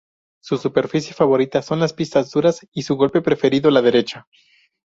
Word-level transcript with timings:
Su 0.41 0.57
superficie 0.57 1.13
favorita 1.13 1.61
son 1.61 1.79
las 1.79 1.93
pistas 1.93 2.31
duras 2.31 2.65
y 2.71 2.81
su 2.81 2.95
golpe 2.95 3.21
preferido 3.21 3.69
la 3.69 3.83
derecha. 3.83 4.25